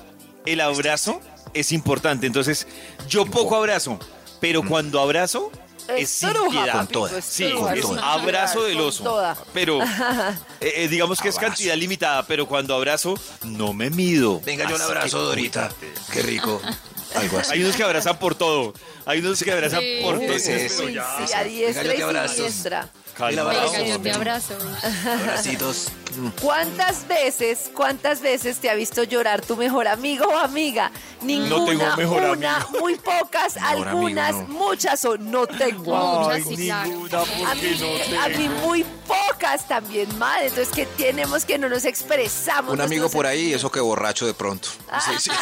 [0.47, 1.21] el abrazo
[1.55, 2.27] es importante.
[2.27, 2.67] Entonces,
[3.09, 3.99] yo poco abrazo,
[4.41, 5.51] pero cuando abrazo
[5.97, 6.73] es sin Estruja, piedad.
[6.81, 7.23] papito, Con toda.
[7.23, 8.13] Sí, es estruja.
[8.13, 9.05] abrazo del Con oso.
[9.05, 9.37] toda.
[9.53, 9.83] Pero
[10.61, 11.51] eh, eh, digamos que es Abrazo.
[11.53, 14.41] cantidad limitada, pero cuando abrazo no me mido.
[14.45, 15.71] Venga, yo Así le abrazo, que- Dorita.
[16.13, 16.61] Qué rico.
[17.15, 17.53] Algo así.
[17.53, 18.75] Hay unos que abrazan por todo.
[19.07, 20.01] Hay unos que abrazan Sí.
[20.03, 20.39] por todo.
[20.39, 20.93] sí, sí.
[20.93, 21.27] ya.
[21.27, 22.35] Sí, a diestra Venga, yo te y abrazo.
[22.35, 22.89] siniestra.
[23.19, 24.55] Venga, te abrazo.
[25.21, 25.89] Abracitos.
[26.41, 30.91] ¿Cuántas veces, cuántas veces te ha visto llorar tu mejor amigo o amiga?
[31.23, 32.81] Ninguna, No tengo mejor una, amigo.
[32.81, 34.55] muy pocas, Mejor algunas, amigo, no.
[34.67, 35.95] muchas o no tengo.
[35.97, 36.89] Muchas, Ay, sí, claro.
[36.89, 37.79] ninguna, A mí,
[38.11, 40.47] no a mí muy pocas también, madre.
[40.49, 42.73] Entonces, que tenemos que no nos expresamos?
[42.73, 44.69] Un amigo por ahí, eso que borracho de pronto.
[45.07, 45.31] Sí, sí.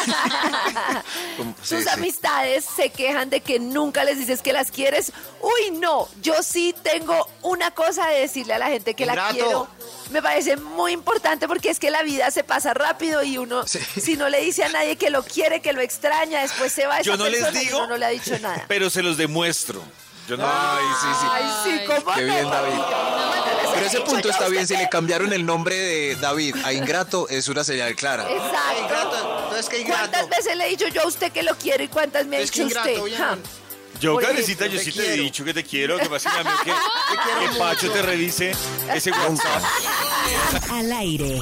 [1.61, 1.89] Sí, Tus sí.
[1.91, 5.11] amistades se quejan de que nunca les dices que las quieres.
[5.41, 9.67] Uy, no, yo sí tengo una cosa de decirle a la gente que la quiero.
[10.11, 13.79] Me parece muy importante porque es que la vida se pasa rápido y uno, Sí.
[13.99, 16.95] si no le dice a nadie que lo quiere, que lo extraña, después se va
[16.99, 18.63] esa Yo no les y digo, uno no le ha dicho nada.
[18.67, 19.81] pero se los demuestro.
[20.27, 20.45] Yo no.
[20.45, 21.27] Ay, sí, sí.
[21.31, 22.79] Ay, sí, ¿cómo Qué no, bien, David.
[23.73, 24.67] Pero ese punto está a bien.
[24.67, 28.29] Si le cambiaron el nombre de David a Ingrato, es una señal clara.
[28.29, 29.39] Exacto.
[29.43, 32.25] entonces que ¿Cuántas veces le he dicho yo a usted que lo quiero y cuántas
[32.25, 33.37] me ha Es que dicho ingrato, usted?
[33.99, 36.29] Yo, Karencita, yo sí te te he dicho que te quiero, que pasa
[36.63, 38.51] que Pacho te revise
[38.93, 39.63] ese WhatsApp.
[40.69, 41.39] Al aire.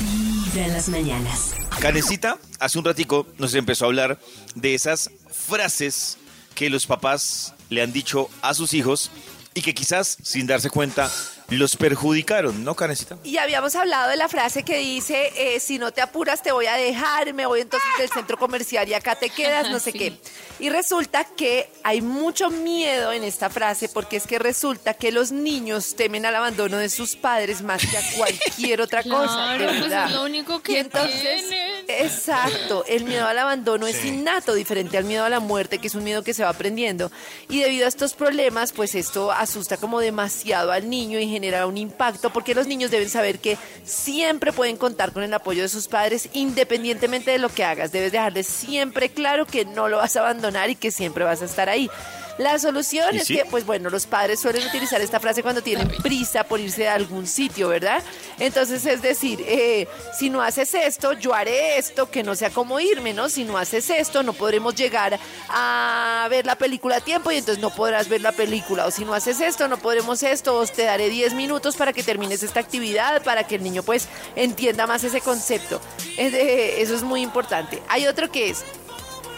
[0.00, 1.54] Vibra en las mañanas.
[1.80, 4.18] Karencita, hace un ratico nos empezó a hablar
[4.54, 6.18] de esas frases
[6.54, 9.10] que los papás le han dicho a sus hijos
[9.54, 11.10] y que quizás, sin darse cuenta,
[11.48, 13.18] los perjudicaron, ¿no, Karencita?
[13.24, 16.66] Y habíamos hablado de la frase que dice, eh, si no te apuras te voy
[16.66, 19.98] a dejar, me voy entonces del centro comercial y acá te quedas, no sé Sí.
[19.98, 20.16] qué.
[20.60, 25.32] Y resulta que hay mucho miedo en esta frase porque es que resulta que los
[25.32, 29.52] niños temen al abandono de sus padres más que a cualquier otra cosa.
[29.52, 30.06] de Claro, pues verdad.
[30.08, 31.44] es lo único que Y entonces,
[31.88, 35.94] exacto, el miedo al abandono es innato, diferente al miedo a la muerte, que es
[35.94, 37.10] un miedo que se va aprendiendo.
[37.48, 41.76] Y debido a estos problemas, pues esto asusta como demasiado al niño y genera un
[41.76, 45.88] impacto, porque los niños deben saber que siempre pueden contar con el apoyo de sus
[45.88, 47.90] padres, independientemente de lo que hagas.
[47.90, 51.46] Debes dejarles siempre claro que no lo vas a abandonar y que siempre vas a
[51.46, 51.90] estar ahí.
[52.38, 53.36] La solución ¿Y es sí?
[53.36, 56.94] que, pues bueno, los padres suelen utilizar esta frase cuando tienen prisa por irse a
[56.94, 58.02] algún sitio, ¿verdad?
[58.38, 59.86] Entonces, es decir, eh,
[60.18, 63.28] si no haces esto, yo haré esto, que no sea como irme, ¿no?
[63.28, 65.18] Si no haces esto, no podremos llegar
[65.48, 68.86] a ver la película a tiempo y entonces no podrás ver la película.
[68.86, 72.02] O si no haces esto, no podremos esto, o te daré 10 minutos para que
[72.02, 75.80] termines esta actividad, para que el niño pues entienda más ese concepto.
[76.16, 77.82] Eso es muy importante.
[77.88, 78.64] Hay otro que es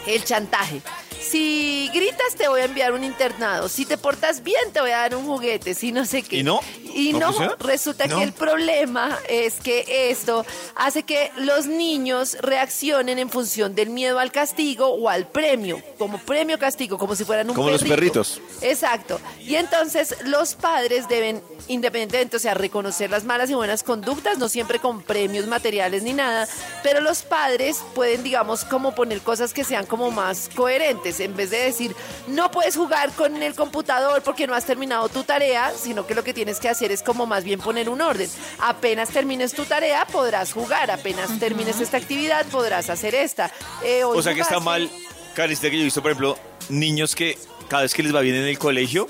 [0.07, 0.81] el chantaje.
[1.19, 3.67] Si gritas te voy a enviar un internado.
[3.69, 5.73] Si te portas bien te voy a dar un juguete.
[5.73, 6.37] Si no sé qué.
[6.37, 6.59] ¿Y no?
[6.93, 8.17] Y ¿No resulta No.
[8.17, 14.19] que el problema es que esto hace que los niños reaccionen en función del miedo
[14.19, 17.95] al castigo o al premio, como premio castigo, como si fueran un Como los perrito.
[18.23, 18.41] perritos.
[18.61, 19.19] Exacto.
[19.41, 24.47] Y entonces los padres deben, independientemente, o sea, reconocer las malas y buenas conductas, no
[24.47, 26.47] siempre con premios materiales ni nada,
[26.83, 31.49] pero los padres pueden, digamos, como poner cosas que sean como más coherentes, en vez
[31.49, 31.95] de decir,
[32.27, 36.23] no puedes jugar con el computador porque no has terminado tu tarea, sino que lo
[36.23, 38.29] que tienes que hacer es como más bien poner un orden.
[38.59, 43.51] Apenas termines tu tarea, podrás jugar, apenas termines esta actividad, podrás hacer esta.
[43.83, 44.89] Eh, O sea que está mal,
[45.33, 46.37] Karencita, que yo he visto, por ejemplo,
[46.69, 47.37] niños que
[47.69, 49.07] cada vez que les va bien en el colegio,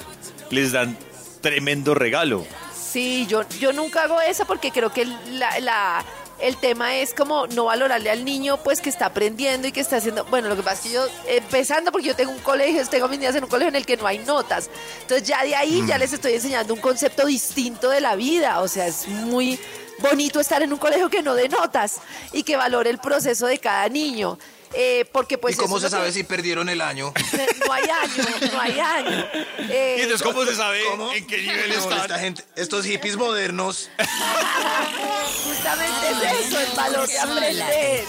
[0.49, 0.97] les dan
[1.41, 2.45] tremendo regalo.
[2.75, 6.05] Sí, yo, yo nunca hago eso porque creo que la, la-
[6.39, 9.97] el tema es como no valorarle al niño pues que está aprendiendo y que está
[9.97, 13.07] haciendo, bueno, lo que pasa es que yo, empezando porque yo tengo un colegio, tengo
[13.07, 14.69] mis niñas en un colegio en el que no hay notas,
[15.01, 18.67] entonces ya de ahí ya les estoy enseñando un concepto distinto de la vida, o
[18.67, 19.59] sea, es muy
[19.99, 21.99] bonito estar en un colegio que no dé notas
[22.33, 24.37] y que valore el proceso de cada niño.
[24.75, 27.13] Eh, porque pues ¿Y cómo se sabe que- si perdieron el año?
[27.67, 29.25] no hay año, no hay año.
[29.69, 31.11] Eh, ¿Y entonces cómo se sabe ¿Cómo?
[31.13, 31.99] en qué nivel No, están?
[32.01, 33.89] esta gente, estos hippies modernos.
[35.43, 38.05] justamente es eso, el valor de aprender.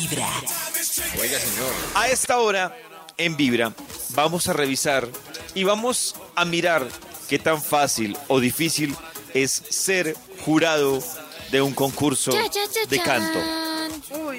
[0.00, 0.28] Vibra.
[1.20, 1.72] Oiga, señor.
[1.94, 2.76] A esta hora,
[3.16, 3.72] en Vibra,
[4.10, 5.08] vamos a revisar
[5.54, 6.86] y vamos a mirar
[7.28, 8.94] qué tan fácil o difícil
[9.34, 11.02] es ser jurado
[11.50, 12.30] de un concurso
[12.88, 13.38] de canto.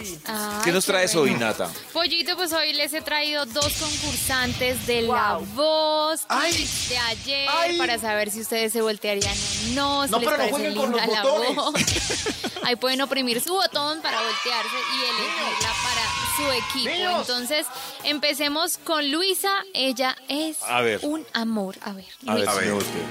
[0.03, 0.11] Chan.
[0.13, 0.19] Uy.
[0.25, 1.33] Ay, ¿Qué nos qué traes bueno.
[1.33, 1.69] hoy, Nata?
[1.93, 5.39] Pollito, pues hoy les he traído dos concursantes de La.
[5.55, 6.67] Voz Ay.
[6.89, 7.77] de ayer Ay.
[7.77, 10.91] para saber si ustedes se voltearían o no, si No, les pero no jueguen con
[10.91, 11.55] linda los La botones.
[11.55, 11.73] Voz.
[12.63, 16.89] Ahí pueden oprimir su botón para voltearse y elegirla para su equipo.
[16.93, 17.21] Niños.
[17.21, 17.65] Entonces,
[18.03, 19.49] empecemos con Luisa.
[19.73, 20.99] Ella es A ver.
[21.03, 21.77] un amor.
[21.81, 22.61] A ver, A ver, Luisa.
[22.61, 23.03] me volteo.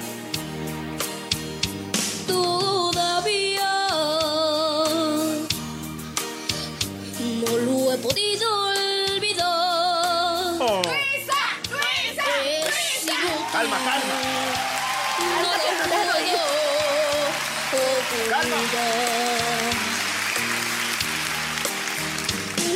[2.27, 2.68] Todavía
[7.99, 8.49] he podido
[9.17, 10.57] olvidar.
[10.59, 11.35] ¡Luisa!
[11.71, 12.25] ¡Luisa!
[13.53, 14.15] Calma, calma.
[15.19, 15.49] No lo
[15.89, 16.49] puedo olvidar.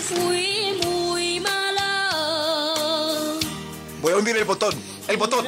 [0.09, 1.89] Fui muy mala.
[4.01, 4.75] Voy a hundir el botón.
[5.09, 5.47] El botón.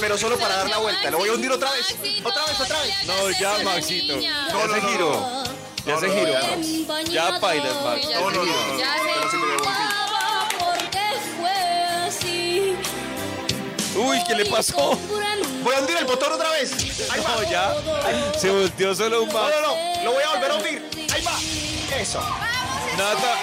[0.00, 1.10] Pero solo para dar la vuelta.
[1.10, 1.94] Lo voy a hundir otra vez.
[2.24, 2.94] Otra vez, otra vez.
[3.06, 4.16] No, ya, Maxito.
[4.16, 5.10] No, no, se no, giró.
[5.10, 5.55] no.
[5.86, 6.32] Ya No, se no, giró.
[6.32, 8.08] no, Ya bailas, Max.
[8.08, 8.78] Ya No, no, se- no, no.
[8.78, 9.70] ya se- Pero sí me devolví.
[10.58, 11.04] Porque
[11.38, 12.76] fue así.
[13.96, 14.98] Uy, ¿qué le pasó?
[15.62, 16.72] Voy a hundir el botón otra vez.
[17.10, 17.28] Ahí va.
[17.28, 17.74] No, ya.
[18.38, 19.54] Se volteó solo un No, Max.
[19.62, 20.04] no, no.
[20.04, 21.08] Lo voy a volver a hundir.
[21.14, 21.38] Ahí va.
[21.96, 22.20] Eso.
[22.96, 23.36] Nata,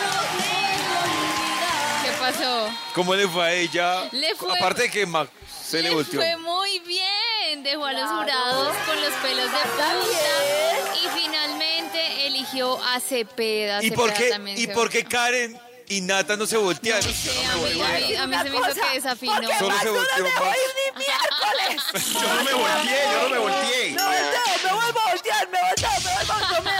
[2.04, 2.70] ¿Qué pasó?
[2.96, 4.08] ¿cómo le fue a ella?
[4.12, 5.30] Le fue- Aparte de que Max
[5.66, 6.20] se le, volteó.
[6.20, 7.64] fue muy bien.
[7.64, 8.18] Dejó a los Claro.
[8.18, 9.94] jurados con los pelos de punta.
[11.04, 11.08] Y
[12.44, 13.84] eligió a Cepeda.
[13.84, 17.02] ¿Y por qué, también ¿y por qué Karen y Nata no se voltearon?
[17.14, 19.34] Sí, a mí, a mí- a mí se me hizo que desafinó.
[19.36, 20.58] Porque Solo Max se no nos volteó dejó Max.
[20.58, 22.14] ir ni miércoles.
[22.14, 23.92] Yo no me volteé, yo no me volteé.
[23.92, 26.74] Me volteo, me vuelvo a voltear, me volteo, me vuelvo a no me.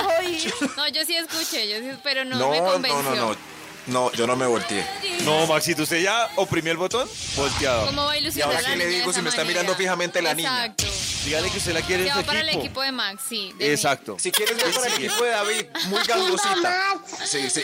[0.78, 3.02] No, yo sí escuché, yo sí, pero no, No, me no, convenció.
[3.04, 3.54] no, no.
[3.86, 4.86] No, yo no me volteé.
[5.24, 7.08] No, Maxito, ¿usted ya oprimió el botón?
[7.36, 7.86] Volteado.
[7.88, 9.76] ¿Cómo va a ilusionar ¿Y ahora a la qué le digo si me está mirando
[9.76, 10.66] fijamente la niña?
[10.68, 10.86] Exacto.
[11.26, 12.82] Dígale que usted la quiere va para el equipo.
[12.82, 13.54] de Max, sí.
[13.58, 13.72] de mí.
[13.72, 14.18] Exacto.
[14.20, 16.98] Si quieres ver para el equipo de David, muy gangosita.
[17.26, 17.62] Sí, sí.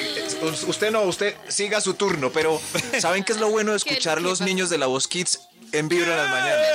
[0.67, 2.61] Usted no, usted siga su turno, pero
[2.99, 5.41] ¿saben qué es lo bueno de ¿Qué- escuchar qué los niños de la voz Kids
[5.73, 6.67] en Vibra en las mañanas?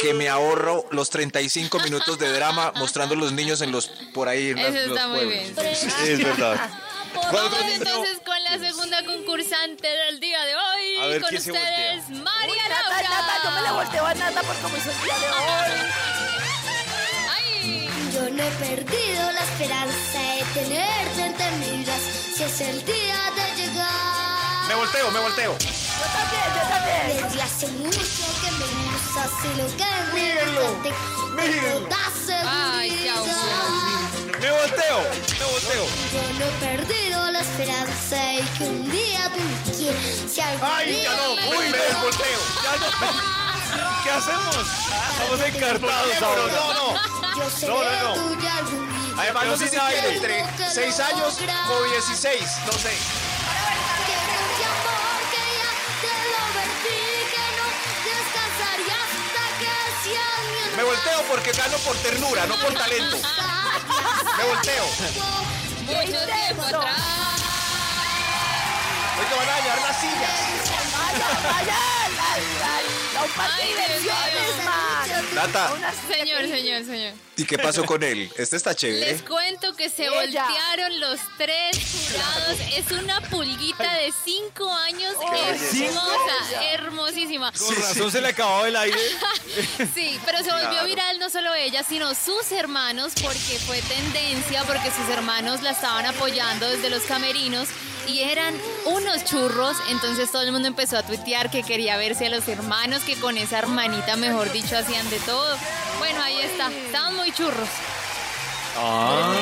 [0.00, 4.50] Que me ahorro los 35 minutos de drama mostrando los niños en los por ahí
[4.50, 5.54] en las- Eso los está muy pueblos.
[5.60, 6.12] bien.
[6.12, 6.70] Es verdad.
[7.12, 10.98] ¿Cuál otro Vamos entonces con la segunda concursante del día de hoy.
[11.00, 13.08] A ver, con ¿quién se ustedes, María Nata, Laura.
[13.08, 15.86] Nata, yo me le volteo a Nata por cómo hizo el día de hoy.
[17.30, 22.14] Ay, Yo no he perdido la esperanza de tenerte entre mis brazos.
[22.36, 24.68] Si es el día de llegar.
[24.68, 25.58] Me volteo, me volteo.
[25.58, 27.28] Yo también, yo también.
[27.28, 30.66] Desde hace mucho que me gustas y lo que me Mírenlo,
[31.36, 31.88] mírenlo.
[32.44, 34.11] Ay, chao.
[34.42, 34.98] Me volteo,
[35.38, 35.86] me volteo.
[36.12, 39.72] Yo no he perdido la esperanza y que un día tú.
[39.72, 42.40] Si algún Ay, ya no, me uy, me desvolteo.
[42.64, 44.02] Ya no.
[44.02, 44.56] ¿Qué hacemos?
[45.12, 46.42] Estamos encartados Pero ahora.
[46.52, 47.12] no, no.
[47.68, 49.20] No, no, no.
[49.22, 50.16] Además, no sé si aire.
[50.16, 51.38] entre 6 años
[51.70, 52.90] o 16, no sé.
[60.76, 63.18] Me volteo porque gano por ternura, no por talento.
[64.42, 64.84] Me volteo.
[65.86, 67.21] mucho tiempo atrás.
[69.24, 70.30] Oye, van a dañar las sillas.
[70.92, 71.78] Vaya, vaya,
[72.16, 72.82] la, la,
[73.14, 74.64] la, un parque de Ay, Dios diversiones, mío.
[74.64, 75.34] man.
[75.34, 77.14] Nata, Una Señor, señor, señor.
[77.36, 78.30] ¿y qué pasó con él?
[78.36, 79.24] Este está Les chévere.
[79.24, 80.12] cuento que se Ella.
[80.46, 81.78] voltearon los tres
[82.10, 82.58] jurados.
[82.74, 87.52] Es una pulguita de cinco años hermosa, hermosísima.
[87.52, 88.98] Con razón se le acabó el aire.
[89.94, 94.90] Sí, pero se volvió viral no solo ella, sino sus hermanos, porque fue tendencia, porque
[94.90, 97.68] sus hermanos la estaban apoyando desde los camerinos
[98.06, 98.54] y eran
[98.86, 99.76] unos churros.
[99.90, 103.36] Entonces todo el mundo empezó a tuitear que quería verse a los hermanos, que con
[103.36, 105.56] esa hermanita, mejor dicho, hacían de todo.
[105.98, 107.68] Bueno, ahí está, estaban muy churros.
[108.76, 109.34] Ah.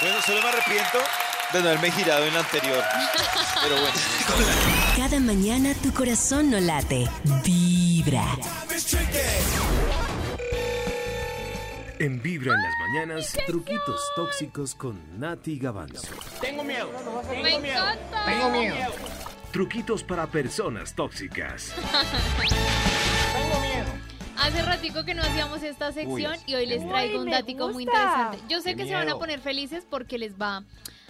[0.00, 0.98] Bueno, solo me arrepiento
[1.52, 2.84] de no haberme girado en la anterior.
[3.62, 3.94] Pero bueno.
[4.96, 7.08] Cada mañana tu corazón no late,
[7.44, 8.24] vibra.
[12.04, 16.14] En Vibra en las mañanas, truquitos tóxicos con Nati Gavanzo.
[16.42, 18.26] Me encanta.
[19.50, 21.74] Truquitos para personas tóxicas.
[24.36, 27.84] Hace ratico que no hacíamos esta sección y hoy les traigo un me dático muy
[27.84, 28.38] interesante.
[28.50, 30.62] Yo sé que se van a poner felices porque les va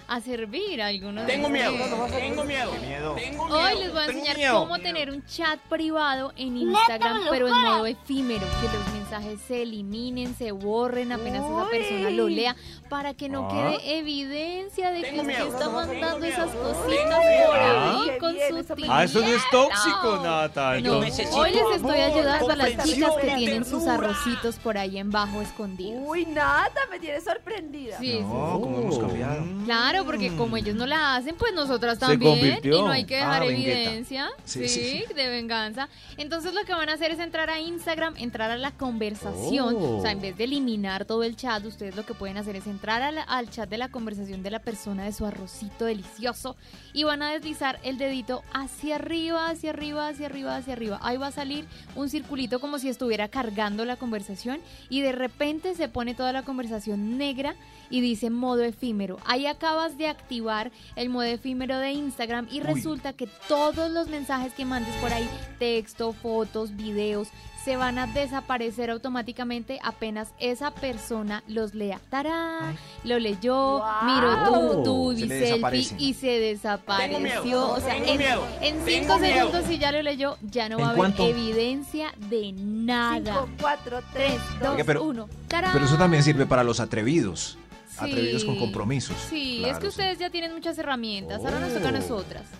[0.06, 1.26] a servir a algunos.
[1.26, 2.16] Tengo de miedo, ustedes.
[2.22, 2.72] tengo miedo.
[2.80, 3.12] Miedo.
[3.14, 4.60] Hoy les voy a Tengo enseñar miedo.
[4.60, 9.62] cómo tener un chat privado en Instagram, pero en modo efímero, que los mensajes se
[9.62, 12.54] eliminen, se borren apenas esa persona lo lea,
[12.94, 13.50] para que no Ah.
[13.80, 17.90] quede evidencia de que usted está mandando esas cositas por Ah.
[17.90, 19.50] ahí Qué con su me- Ah, eso no es tía.
[19.50, 20.78] tóxico, Nata.
[20.80, 25.10] No, hoy les estoy ayudando a las chicas que tienen sus arrocitos por ahí en
[25.10, 26.00] bajo escondidos.
[26.06, 27.98] Uy, nada, me tiene sorprendida.
[27.98, 29.42] Sí, sí, No, ¿cómo hemos cambiado?
[29.64, 32.60] Claro, porque como ellos no la hacen, pues nosotras también.
[32.62, 33.80] Y no hay que dejar Ah, vengueta.
[33.80, 34.30] evidencia.
[34.44, 35.88] Sí, Sí, sí, de venganza.
[36.16, 39.74] Entonces lo que van a hacer es entrar a Instagram, entrar a la conversación.
[39.80, 39.98] Oh.
[39.98, 42.68] O sea, en vez de eliminar todo el chat, ustedes lo que pueden hacer es
[42.68, 46.56] entrar al chat de la conversación de la persona de su arrocito delicioso.
[46.92, 50.98] Y van a deslizar el dedito hacia arriba, hacia arriba, hacia arriba, hacia arriba.
[51.02, 51.66] Ahí va a salir
[51.96, 54.60] un circulito como si estuviera cargando la conversación.
[54.88, 57.54] Y de repente se pone toda la conversación negra
[57.90, 59.18] y dice modo efímero.
[59.24, 64.52] Ahí acabas de activar el modo efímero de Instagram y resulta que todos los mensajes
[64.52, 67.28] que mandes por ahí, texto, fotos, videos,
[67.64, 71.98] se van a desaparecer automáticamente apenas esa persona los lea.
[72.10, 72.76] ¡Tarán!
[73.04, 74.04] Lo leyó, Guau.
[74.04, 77.20] miró tu, tu Se selfie y se desapareció.
[77.20, 79.34] miedo, o sea, tengo en, miedo, en tengo cinco miedo.
[79.36, 81.26] segundos si ya lo leyó, ya no va a ¿En haber cuánto?
[81.26, 83.32] evidencia de nada.
[83.46, 85.28] 5, 4, 3, 2, Oiga, pero- 1.
[85.48, 85.70] ¡Tarán!
[85.72, 87.56] Pero eso también sirve para los atrevidos.
[87.96, 89.16] Atrevidos con compromisos.
[89.30, 89.88] Sí, Claro, es que sí.
[89.90, 91.38] ustedes ya tienen muchas herramientas.
[91.44, 92.42] Ahora nos toca a nosotras.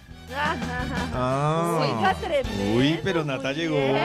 [1.16, 2.14] Ah.
[2.74, 3.76] Uy, pero Nata llegó.
[3.76, 3.96] bien.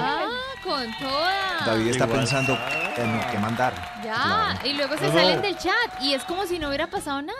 [0.63, 1.65] Con toda.
[1.65, 2.19] David está Igual.
[2.19, 2.57] pensando
[2.97, 3.73] en qué mandar.
[4.03, 4.13] Ya,
[4.57, 4.59] Claro.
[4.67, 5.41] y luego se No, salen no.
[5.41, 7.37] del chat y es como si no hubiera pasado nada.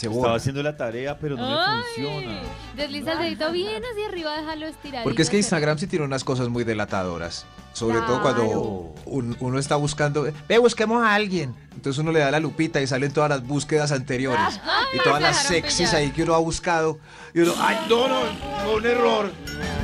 [0.00, 2.40] Estaba haciendo la tarea, pero no Ay, me funciona.
[2.74, 5.04] Desliza el dedito bien hacia arriba, déjalo estirar.
[5.04, 7.46] Porque es que Instagram sí tiene unas cosas muy delatadoras.
[7.72, 11.54] Sobre todo cuando un- uno está buscando, ve, busquemos a alguien.
[11.74, 14.60] Entonces uno le da la lupita y salen todas las búsquedas anteriores.
[14.94, 15.96] y todas las sexys pillar.
[15.96, 16.98] ahí que uno ha buscado.
[17.34, 18.20] Y uno, ay, no, no,
[18.64, 19.32] fue un error.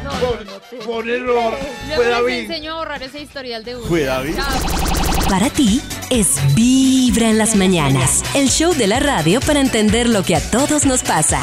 [0.04, 1.54] No, no, te- error.
[1.96, 2.50] Fue David.
[2.68, 3.88] a borrar ese historial de búsqueda.
[3.88, 4.34] ¿Fue David?
[5.30, 10.22] Para ti es Vibra en las mañanas, el show de la radio para entender lo
[10.22, 11.42] que a todos nos pasa.